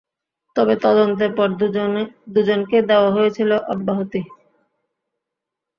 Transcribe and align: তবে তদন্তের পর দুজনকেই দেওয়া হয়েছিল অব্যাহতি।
তবে 0.55 0.73
তদন্তের 0.83 1.31
পর 1.35 1.47
দুজনকেই 2.35 2.83
দেওয়া 2.89 3.09
হয়েছিল 3.11 3.51
অব্যাহতি। 3.73 4.21